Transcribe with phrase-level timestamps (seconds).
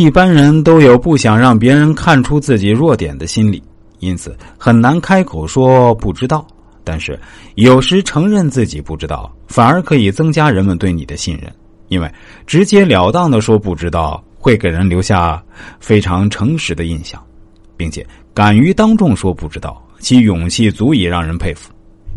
[0.00, 3.62] 一般人都有不想让别人看出自己弱点的心理，
[3.98, 6.46] 因此很难开口说不知道。
[6.84, 7.18] 但是
[7.54, 11.52] 有时承认自己不知道，反而可以增加人们对你的信任，
[11.88, 12.10] 因为
[12.46, 15.40] 直截了当的说不知道，会给人留下
[15.78, 17.22] 非常诚实的印象，
[17.76, 18.04] 并且
[18.34, 21.70] 敢于当众说不知道，其勇气足以让人佩服。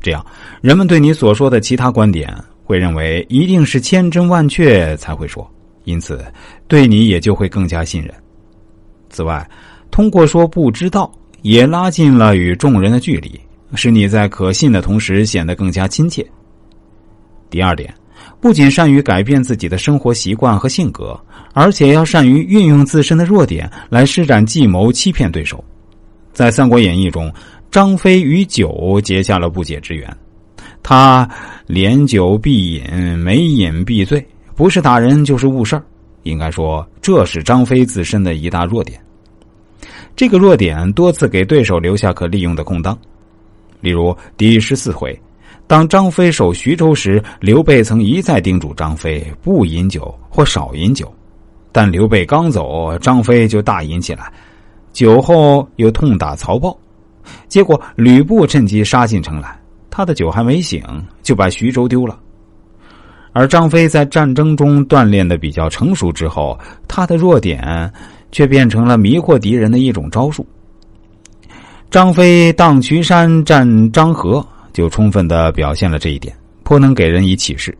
[0.00, 0.24] 这样，
[0.62, 5.46] 人们对你所说的其他观点，会认为一定是千真万确才会说，
[5.86, 6.22] 因此
[6.68, 8.14] 对你也就会更加信任。
[9.08, 9.48] 此外，
[9.90, 11.10] 通过说不知道，
[11.42, 13.40] 也拉近了与众人的距离。
[13.74, 16.24] 使你在可信的同时显得更加亲切。
[17.50, 17.92] 第二点，
[18.40, 21.18] 不仅善于改变自己的生活习惯和性格，
[21.52, 25.62] 而且要善于运用自身的弱点来施展计谋欺骗对手。
[26.32, 27.30] 在《三国演义》中，
[27.68, 30.16] 张飞与酒结下了不解之缘。
[30.80, 31.28] 他
[31.66, 34.24] 连酒必饮，每饮必醉，
[34.56, 35.82] 不是打人就是误事儿。
[36.24, 39.00] 应该说，这是张飞自身的一大弱点。
[40.16, 42.98] 这个弱点多次给对手留下可利用的空当。
[43.80, 45.16] 例如第十四回，
[45.66, 51.12] 当张飞守徐州时，刘备曾一再叮嘱张飞不饮酒或少饮酒，
[51.70, 54.32] 但刘备刚走，张飞就大饮起来，
[54.92, 56.76] 酒后又痛打曹豹，
[57.46, 59.60] 结果吕布趁机杀进城来，
[59.90, 60.82] 他的酒还没醒，
[61.22, 62.18] 就把徐州丢了。
[63.36, 67.92] 而张飞在战争中锻炼的比较成熟之后，他的弱点
[68.32, 70.46] 却变成了迷惑敌人的一种招数。
[71.90, 74.42] 张飞荡渠山战张合，
[74.72, 77.76] 就充分的表现了这一点，颇能给人以启示。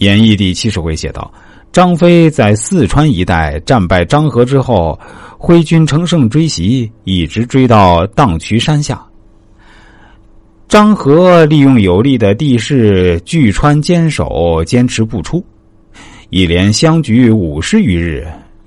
[0.00, 1.32] 演义第七十回写道：
[1.72, 5.00] 张飞在四川一带战败张合之后，
[5.38, 9.02] 挥军乘胜追袭，一直追到荡渠山下。
[10.68, 15.44] 张合利用有利的地势，据川坚守，坚持不出，
[16.30, 18.26] 一连相局五十余日，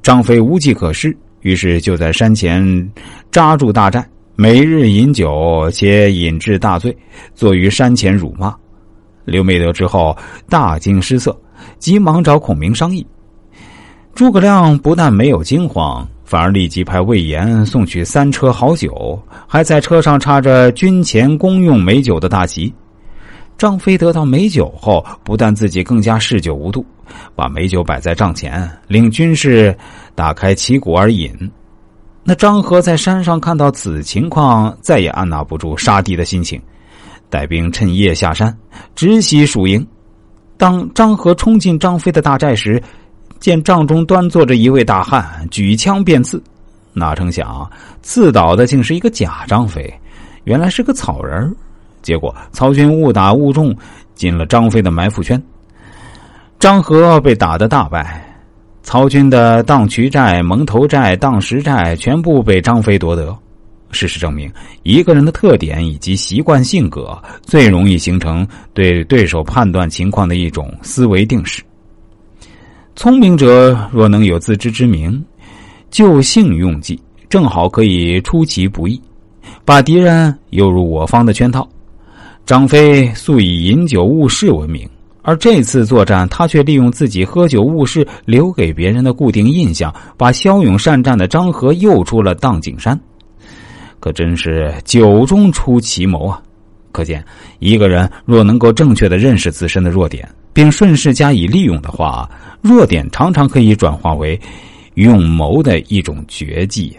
[0.00, 2.92] 张飞无计可施，于是就在山前
[3.32, 4.06] 扎住大寨。
[4.36, 6.96] 每日饮酒，且饮至大醉，
[7.34, 8.54] 坐于山前辱骂。
[9.24, 10.16] 刘备得知后
[10.48, 11.36] 大惊失色，
[11.80, 13.04] 急忙找孔明商议。
[14.14, 22.72] 诸葛亮不但没有惊慌，反而立即派魏延送去三车好酒，还在车上插着军前公用美酒的大旗。
[23.56, 26.84] 张飞得到美酒后，不但自己更加嗜酒无度，
[27.34, 29.74] 把美酒摆在帐前，令军士
[30.14, 31.32] 打开旗鼓而饮。
[32.22, 36.60] 那张合在山上看到此情况，再也按捺不住杀敌的心情，
[37.30, 38.54] 带兵趁夜下山，
[38.94, 39.86] 直袭蜀营。
[40.56, 42.82] 当张合冲进张飞的大寨时，
[43.40, 46.40] 见帐中端坐着一位大汉，举枪便刺。
[46.92, 47.68] 哪成想，
[48.02, 49.92] 刺倒的竟是一个假张飞，
[50.44, 51.54] 原来是个草人
[52.02, 53.74] 结果曹军误打误中，
[54.14, 55.42] 进了张飞的埋伏圈。
[56.58, 58.26] 张合被打得大败。
[58.82, 63.36] 曹军的荡渠寨、蒙头寨、荡石寨全部被张飞夺得。
[63.92, 64.52] 事实证明，
[64.82, 71.62] 一个人的特点以及习惯性格，最容易形成对对手判断情况的一种思维定式。
[73.00, 75.24] 聪明者若能有自知之明，
[75.90, 77.00] 就性用计，
[77.30, 79.00] 正好可以出其不意，
[79.64, 81.66] 把敌人诱入我方的圈套。
[82.44, 84.86] 张飞素以饮酒误事闻名。
[85.22, 93.00] 而这次作战，他却利用自己喝酒误事留给别人的固定印象，把骁勇善战的张合诱出了荡景山。
[93.98, 96.42] 可真是酒中出奇谋啊！
[96.92, 97.24] 可见，
[97.60, 102.28] 一个人若能够正确的认识自身的弱点，并顺势加以利用的话，
[102.60, 104.38] 弱点常常可以转化为
[104.94, 106.96] 用谋的一种绝技。